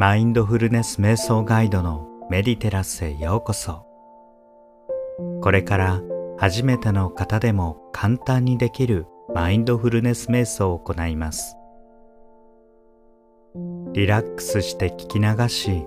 [0.00, 3.84] マインドフルネス瞑想ガイドのメディテラスへようこそ。
[5.42, 6.00] これから
[6.38, 11.54] 初めての方でも簡単にできるマインドフルネス瞑想を行います。
[13.92, 15.86] リラックスして聞き流し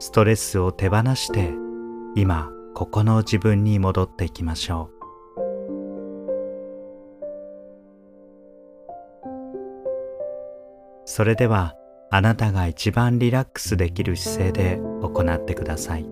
[0.00, 1.54] ストレスを手放して
[2.16, 5.02] 今ここの自分に戻っていきましょう。
[11.04, 11.76] それでは
[12.14, 16.04] あなたが一番リラックスできる姿勢で行ってください。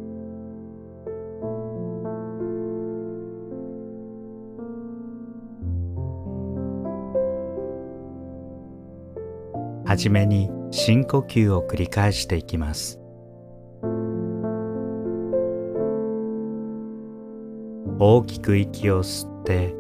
[9.85, 12.99] はじめに深呼吸を繰り返していきます。
[17.99, 19.75] 大きく息を吸って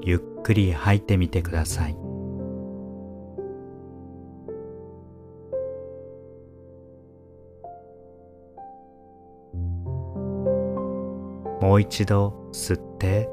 [0.00, 2.01] ゆっくり吐いてみてください。
[11.72, 13.30] もう一度吸って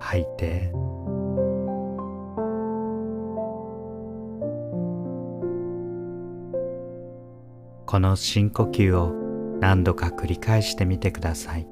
[0.00, 0.72] 吐いて。
[7.86, 9.12] この深呼吸を
[9.60, 11.68] 何度か繰り返してみてください。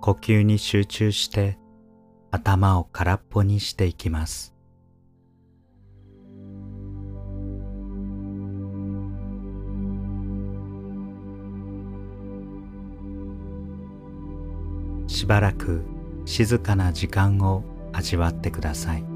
[0.00, 1.58] 呼吸に集中して
[2.30, 4.54] 頭を空っぽにしていきます。
[15.06, 15.82] しばらく
[16.24, 19.09] 静かな時間を味わってください。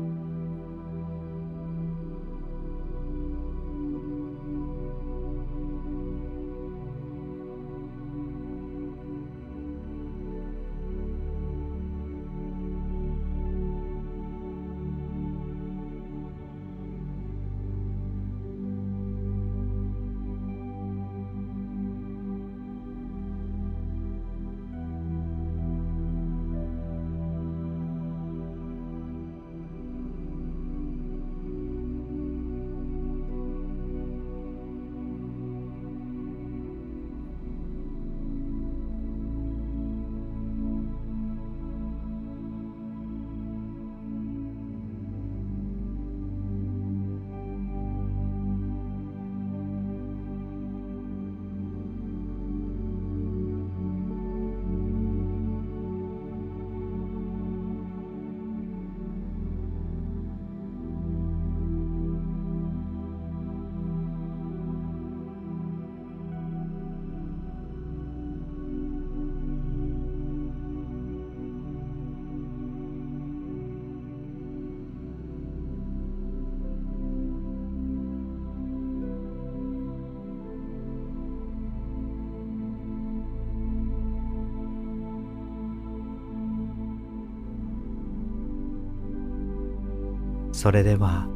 [90.55, 91.27] それでは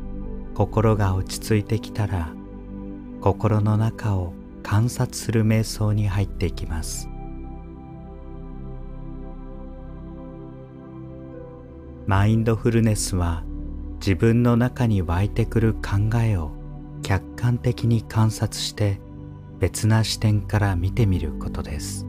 [0.54, 2.32] 心が落ち着いてきたら
[3.20, 7.08] 心の中を観察する瞑想に入っていきます。
[12.06, 13.42] マインドフルネスは
[13.98, 16.52] 自分の中に湧いてくる考えを
[17.02, 19.00] 客観的に観察して
[19.58, 22.07] 別な視点から見てみることです。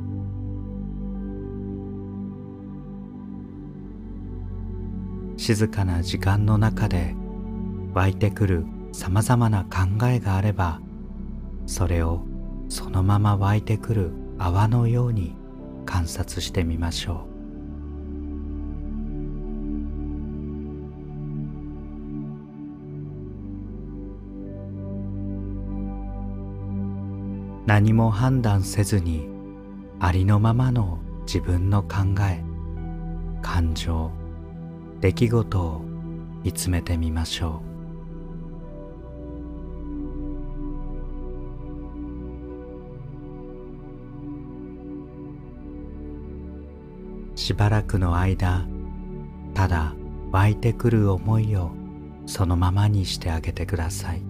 [5.40, 7.16] 静かな時間の中で
[7.94, 10.82] 湧いてくるさまざまな考えがあれば
[11.66, 12.26] それを
[12.68, 15.38] そのまま湧いてくる泡のように
[15.86, 17.30] 観察してみましょう。
[27.66, 29.30] 何も判断せずに
[30.02, 31.98] ありのままの自分の考
[32.30, 32.44] え
[33.42, 34.19] 感情
[35.02, 35.82] 出来事を
[36.44, 37.70] 見つめてみましょう。
[47.38, 48.68] しばらくの間
[49.54, 49.96] ただ
[50.32, 51.72] 湧いてくる思いを
[52.26, 54.29] そのままにしてあげてください。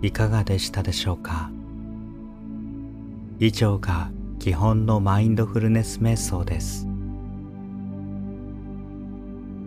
[0.00, 1.50] いかがでしたでしょうか？
[3.40, 6.86] 以上が基本のマインドフルネス瞑想です。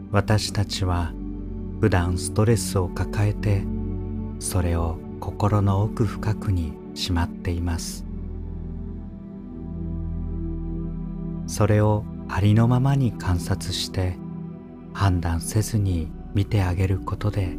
[0.10, 1.12] 私たちは
[1.82, 3.64] 普段ストレスを抱えて
[4.40, 8.06] それを心の奥深くにしまっています。
[11.46, 14.16] それをありのままに観察して
[14.94, 17.58] 判断せずに見てあげることで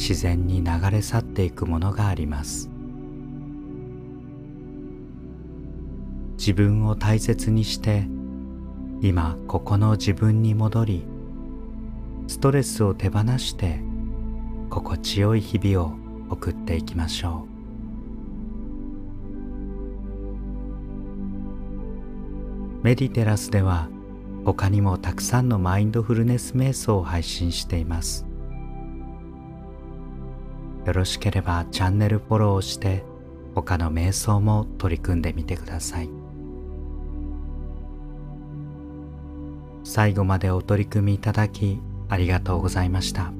[0.00, 2.70] 自然に流れ去っていくものがあります。
[6.38, 8.08] 自分を大切にして
[9.02, 11.04] 今ここの自分に戻り
[12.28, 13.80] ストレスを手放して
[14.70, 15.92] 心地よい日々を
[16.30, 17.46] 送っていきましょ
[22.80, 22.82] う。
[22.82, 23.90] メディテラスでは
[24.46, 28.29] 他にもたくさんのマインドフルネス瞑想を配信しています。
[30.86, 33.04] よろしければチャンネルフォローをして
[33.54, 36.10] 他の瞑想も取り組んでみてください
[39.84, 43.39] 最後までお取り組みいただきありがとうございました。